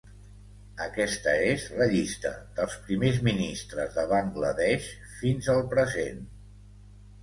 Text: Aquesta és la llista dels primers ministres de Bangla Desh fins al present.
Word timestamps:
Aquesta 0.85 1.33
és 1.49 1.65
la 1.81 1.89
llista 1.91 2.33
dels 2.61 2.79
primers 2.89 3.23
ministres 3.31 3.95
de 4.01 4.09
Bangla 4.17 4.59
Desh 4.65 4.93
fins 5.23 5.55
al 5.59 5.67
present. 5.79 6.31